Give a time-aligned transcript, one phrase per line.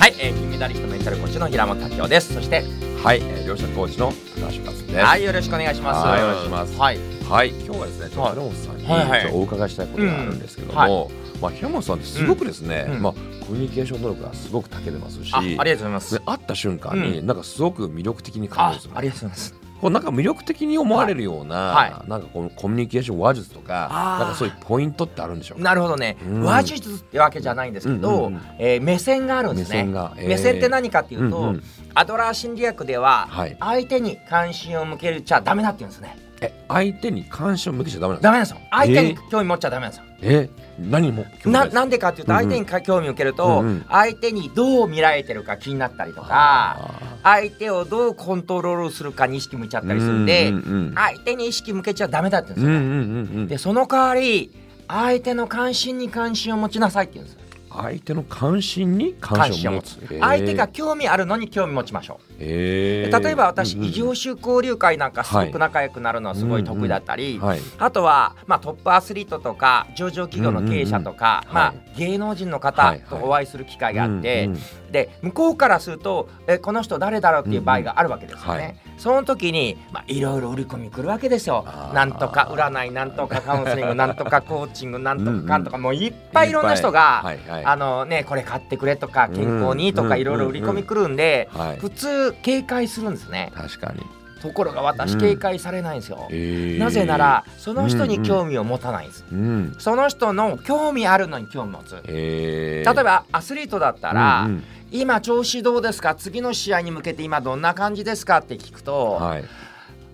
[0.00, 2.32] はい、えー、金メダリストメンタルコーチの平本明夫です。
[2.32, 2.64] そして
[3.04, 4.96] はい、えー、両者コーチの高橋勝です。
[4.96, 6.06] はいよろしくお願いします。
[6.06, 6.78] はいお願いします。
[6.78, 6.98] はい。
[7.28, 9.30] はい、今日はですね、ちょっと平本さんに、はい。
[9.30, 11.36] お伺いしたいことがあるんですけども、うん。
[11.36, 12.94] はまあ平本さんってすごくですね、うん。
[12.94, 13.02] うん。
[13.02, 13.12] まあ
[13.44, 16.14] コミュニケーション能力がすごく長けてますし、あありがとうございます。
[16.14, 18.94] で会った瞬間に、うなんかすごく魅力的に感じるんですよね。
[18.94, 25.64] あありがとうございますこうなんか魅力的に思われるような、はなんかこのコミュニケーション話術とか、なんかそういうポイントってあるんでしょうか？
[25.64, 26.42] なるほどね、うん。
[26.42, 28.42] 話術ってわけじゃないんですけど、うんうんうん。
[28.58, 29.78] えー目線があるんですね。
[29.78, 30.28] 目線がえー。
[30.28, 31.62] 目線って何かっていうと、うんうん。
[31.94, 33.56] アドラー心理学では、はい。
[33.58, 38.28] 相手に関心を向けるちゃダメだって言うんですねえ、相手に関心を向けちゃダメなんですか？
[38.28, 38.58] ダメなんですよ。
[38.70, 43.84] 相手に興味持っちゃダメなんですよ、え、何もななんでかっていうと相手にか興味を受けると、うんうん。
[43.88, 50.94] 相手にどう見られてるか気になったりとかあ相手をどうコントロールするかに意識向いちゃっーたりするんで、うんうんうん。
[50.94, 53.46] 相手に意識向けちゃダメだって言うんですよ、うんうんうんうん。
[53.48, 54.50] でその代わり
[54.88, 57.39] 相手の関心に関心を持ちなさいって言うんですよ
[57.72, 59.98] 相手の関心に関心を持つ。
[60.20, 62.42] 相手が興味あるのに興味持ちましょう。
[62.42, 67.60] 例えば私、うんうん異業種交流会なんかすごく仲良くなるのはすごい得意だったり、はい。
[67.78, 73.00] あとは、まあ、トップアスリートとか上場企業の経営者とか、まあ芸能人のは方い。
[73.08, 74.50] とお会いする機会があって、
[74.90, 78.76] で向こうからするとえこの人誰だろうっていう場合があるわけですよね。
[79.00, 81.64] その時に、まあ、いろいろ売り込み来るわけですよ。
[81.94, 87.64] なんとか占いなんとかカウンセリング なんとかコーチングなんとかかんとか、もういっぱいいろんな人が、はいはい。
[87.64, 91.78] あのね、これ買ってくれとか健康にとかうんいろいろ売り込み来るんで、はい。
[91.78, 93.52] 普通警戒するんですね。
[93.56, 94.02] 確かに。
[94.42, 96.78] ところが私うん警戒されないんですよ、へー。
[96.78, 99.76] なぜならその人に興味を持たないんです、うん。
[99.78, 102.02] その人の興味あるのに興味持つ。
[102.06, 106.14] 例ええばアスリートだったら、うんうん今調子どうですか？
[106.14, 108.38] 次の試合に向けて今どんな感じですか？
[108.38, 109.44] って聞くと、はい。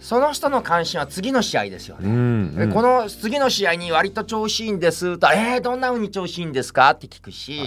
[0.00, 2.56] その人の関心は次の試合ですようね、んうん。
[2.56, 6.88] でこの次の試合に割と調子いいんですとえー、どんな風に調子いいんですか？
[6.92, 7.66] って聞くし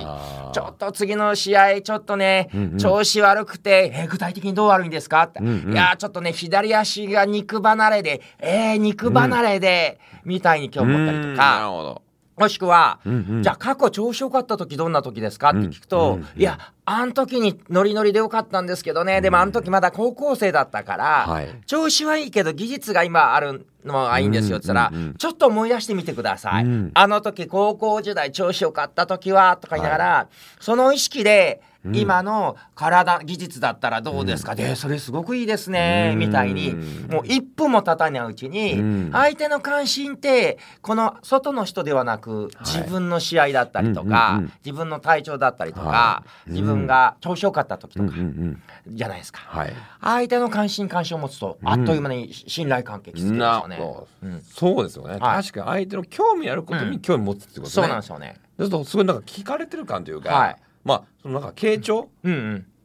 [0.51, 2.77] ちょっと次の試合ちょっとね、うんうん。
[2.79, 5.23] 調子悪くて、えー具体的にどう悪いんですか？
[5.23, 5.73] って、うんうん。
[5.73, 11.67] いやーちょっとね左足が肉離れでえー、肉離れで、みたいに興味持ったりとか。
[11.69, 12.01] ほど。
[12.35, 13.43] もしくは、うんうん。
[13.43, 15.49] じゃあ過去調子良かった時どんな時ですか？
[15.49, 21.61] って聞くと、うんうんいやあん時にノリノリでよかったんですけどね、でもあん時まだ高校生だったから、はい。
[21.65, 26.91] 調子はいいけど技術が今あるのはいいんですよって言ったら、うんうんうんちょっと思い出してみてください、うん。
[26.93, 30.27] あの時高校時代調子良かった時はとか言いながら、
[30.59, 31.95] その意識でうん。
[31.95, 36.19] 今の体技術だったらどうですか、でそれすごくいいですね、うん。
[36.19, 36.73] みたいに。
[37.09, 39.09] もう一分も経たないうちに、うん。
[39.11, 42.49] 相手の関心ってこの外の人ではなくはい。
[42.65, 46.51] 自分の試合だったりとか、うんうんうん自分の体調だったりとか、はい。
[46.51, 48.61] 自分が調子良かった時うんとかうんうん。
[48.95, 49.41] じゃないですか。
[49.45, 49.73] はい。
[50.01, 54.43] 相手の関心関心を持つと、うんあっという間に信頼関係築けるんですよね。
[54.53, 55.17] そうですよね。
[55.19, 55.43] はい。
[55.43, 57.69] 確かに相手の興味あることに興味持つってことね。
[57.69, 58.35] そうなんですよね。
[58.57, 62.09] そうするとすごいなんか聞かれてる感というか、はいまあそのなんか傾聴。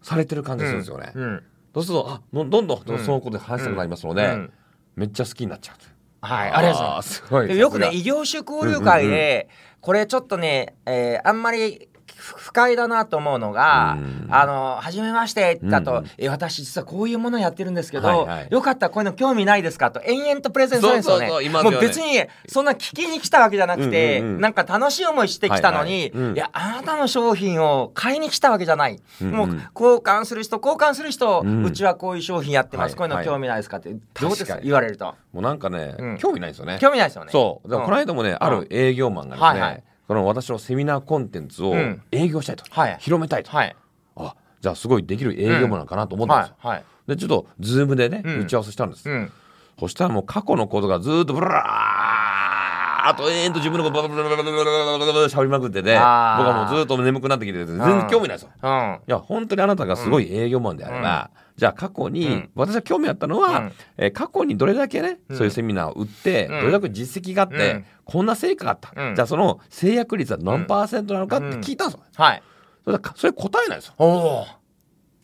[0.00, 1.12] されてる感じするんですよね。
[1.14, 1.42] うん。
[1.74, 4.52] そうするとあどんどんどそのことで話したくなりますので、うん
[4.96, 5.76] めっちゃ好きになっちゃう。
[6.20, 7.22] はい、ありがとうございます。
[7.28, 7.56] す。
[7.56, 9.48] よくね異業種交流会で、
[9.80, 14.26] これちょっとね、えーあんまり不不快だなと思うのが「うん。
[14.30, 16.10] あの初めまして」だと、うん。
[16.18, 18.48] え私実はこういうものやってるんですけど、はいはい。
[18.50, 21.28] よかったらこういうの興味ないですか?」と延々とプレゼンするんですよね。
[21.28, 24.40] そうそうそう今もう別にそんな聞きに来たわけじゃなくて、うんうんうん。
[24.40, 26.10] なんか楽しい思いしてきたのに、はいはい。
[26.10, 26.34] うん。
[26.34, 29.34] いやあなたの商品を買いに来たわけじゃない、うんうん。
[29.34, 29.62] もう交
[30.04, 34.58] 換する人交換する人、ううんちはこういう商品やってます、はいこういうの興味ないですかってどうですか？
[34.62, 35.14] 言われると。
[35.32, 36.18] もうなんかね、うん。
[36.18, 36.78] 興味ないですよね。
[36.80, 37.30] 興味ないですよね。
[37.30, 37.68] そう。
[37.68, 42.02] だからこのうん間もね、ある営業マンがですね、はいはいこの私のセミナーコンテンツをうん。
[42.10, 42.96] 営業したいと、はい。
[42.98, 43.76] 広めたいと、はい。
[44.16, 46.56] あじゃあすごいできる営業マンなのかなと思ったんですよ。
[46.58, 46.76] はい。
[46.78, 46.84] はい。
[47.08, 48.40] でちょっとズームでね、うん。
[48.40, 49.08] 打ち合わせしたんです。
[49.08, 49.30] うん。
[49.78, 58.50] そしたらもう過去のことがずーっとブラーっと延々と自分のことバラバラバラバラバラバラバラ喋りまくってて僕はもうずーっと眠くなってきて全然興味ないですよ。
[58.62, 62.50] うんいや本当にあなたがすごい営業マンであれば、じゃあ過去に、うん。
[62.54, 63.72] 私が興味あったのは、うん。
[63.96, 65.36] えー過去にどれだけね、うん。
[65.36, 66.60] そういうセミナーを売って、うん。
[66.60, 67.84] どれだけ実績があって、うん。
[68.04, 69.14] こんな成果があった、うん。
[69.16, 72.04] じゃあその成約率は何パーセントなのかって聞いたんですよ。
[72.14, 72.42] はい。
[72.84, 74.46] それだそれ答えないんですよ。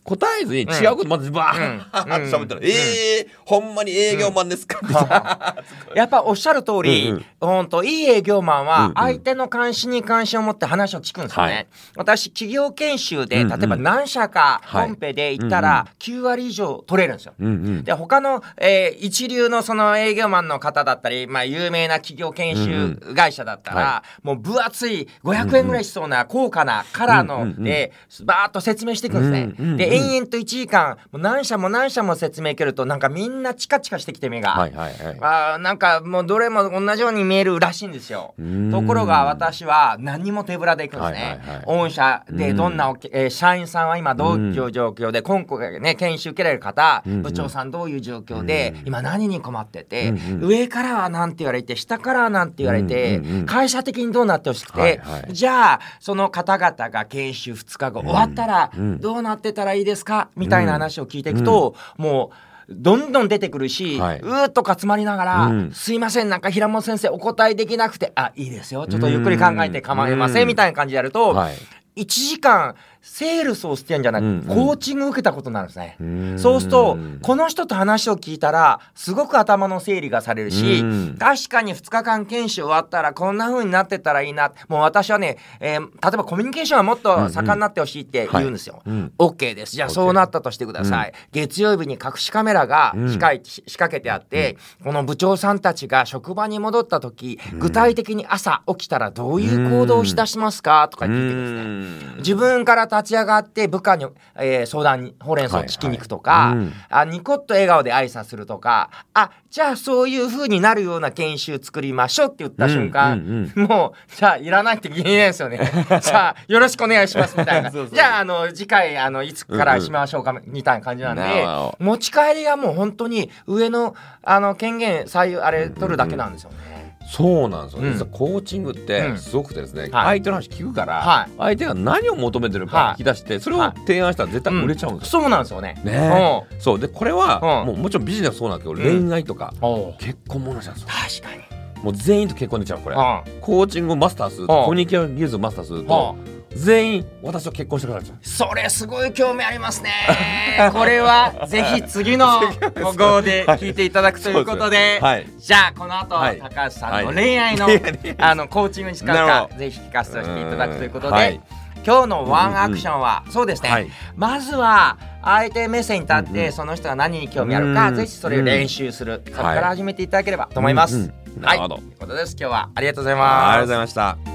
[0.04, 2.28] 答えずに違うことまずバーッとうん。
[2.28, 5.56] 喋ったら「えー、ほんまに営業マンですか?」ってさ。
[5.94, 7.24] やっぱおっしゃる通り、うんうん。
[7.40, 11.52] ほんといい営業マンは相手の関心に関心を持って話を聞くんですよね。
[11.52, 11.66] はい。
[11.96, 14.86] 私企業研修で例えば何社かはい。
[14.88, 17.34] コンペで行ったら9割以上取れるんですよ。
[17.40, 17.84] うんうん。
[17.84, 27.92] で他の、えー一流のその営業マンの方だったり、まあ、有名な企業研修会社だったら、うんはもう分厚い500円ぐらいしそうな高価なカラーのうんうんうんで
[28.24, 29.54] バーッと説明していくんですね。
[29.58, 29.76] うんうんうん。
[29.76, 35.18] で延々と1時間もう何社も何社も説明受けるとなんかみんなチカチカしてきて目が、はいはいはい。
[35.20, 38.34] あーなんかもうどれも同じように見えるらしいんですよ。
[38.40, 38.70] ん。
[38.70, 41.18] ところが私は何も手ぶらで行くんですね。
[41.18, 55.32] はいはいはい御社でどんなおけ、えー社員さんは今どういう状況で、今回ね研修受けられる方、ん部長さんどういう状況で、今何に困ってて、うん上からは何て言われて下からは何て言われて、会社的にどうなってほしくて、はいはい。
[55.32, 59.00] じゃあその方々が研修2日後、終わったらうん。
[59.00, 60.28] どうなってたらいいですか？
[60.36, 62.36] みたいな話を聞いていくと、もう
[62.70, 64.20] どんどん出てくるし、はい。
[64.20, 65.72] うーっとか詰まりながら、うん。
[65.72, 68.86] すいませんなんか平本先生お答えできなくてあいいですよ。
[68.86, 71.54] ちょっとゆっくり考えて構いませんみたいな感じでやると、はい。
[71.96, 72.74] 1時間
[73.06, 74.42] セールスをしてんじゃなく、うんうん。
[74.46, 75.96] コーチングを受けたことになるんですね。
[76.02, 76.38] ん。
[76.38, 81.16] そうするとこの人と話を聞いたらすごく頭の整理がされるし、うん。
[81.18, 88.82] 確かに2日間研修終わったらこんな風になってたらいいなもう私はね、えー例えばコミュニケーションはもっと盛んになってほしいって言うんですよ。
[88.86, 88.92] うん。
[88.92, 89.72] うん OK です。
[89.72, 93.08] じゃあそうなったとしてください、月曜日に隠しカメラがうん。
[93.10, 100.88] 仕掛け,、てあって、この部長さんたちが職場に戻った時、具体的に朝起きたらどういう行動をしだしますか？
[100.90, 102.14] とか聞いてくるんですね。
[102.18, 104.06] 自分から立ち上がって部下に、
[104.36, 106.64] えー相談にほうれん草を聞きに行くとか、はいはい。
[106.64, 106.72] うん。
[106.90, 115.58] あニコッと笑顔で挨拶するとかあじゃあそういう風になるような研修作りましょうって言った瞬間、うんうんもうじゃあいらないって言えないですよね。
[116.02, 117.78] じゃあよろしくお願いしますみたいなじ。
[118.00, 126.83] ゃああの次回あのいつからしましょうかみたいな感じなんで、なるほ持ち帰りがもう本当に上のあの権限左右あれ取るだけなんですよね。
[127.06, 127.92] そうなんですよ、うん。
[127.92, 129.18] 実はコーチングっうてん。
[129.18, 129.90] すごくてですね、はい。
[129.90, 131.30] 相手の話聞くから、はい。
[131.38, 135.20] 相手が何を求めてるか聞き出して、それを提案したら絶対売れちゃうんですよ。
[135.20, 135.80] そうなんですよね。
[135.84, 136.44] ね。
[136.58, 136.78] そう。
[136.80, 137.66] でこれは、うん。
[137.68, 139.06] もうもちろんビジネスはそうなんですけど、うん。
[139.06, 139.52] 恋愛とか
[139.98, 140.88] 結婚ものなんですよ
[141.22, 141.82] 確かに。
[141.82, 143.40] もう全員と結婚できちゃうこれ、うん。
[143.40, 146.16] コーチングをマスターすると、コミュニケーション技術をマスターすると、
[146.54, 149.90] 全員私と結婚してくれるんですよそれすごい興味ありますね。
[150.72, 152.40] これはぜひ次の
[152.96, 155.26] 号で聞いていただくということで、はい。
[155.38, 156.38] じゃあこの後、はい。
[156.38, 157.14] 高橋さんのはい。
[157.14, 161.14] 恋愛の、恋愛あのコーチングに使うかぜひ聞かせていただくということで、うん。
[161.14, 161.40] はい。
[161.86, 163.90] 今日のワンアクションは、そうですね、はい。
[164.16, 167.94] まずは相手目線に立って、うんその人が何に興味あるか、うん。
[167.96, 171.12] ぜひそれを練習する、そこかはいら始めていただければと思います。
[171.42, 171.74] はい、るほど。
[171.76, 172.36] ということです。
[172.38, 173.44] 今日はありがとうございあます。
[173.46, 174.33] りがとうございました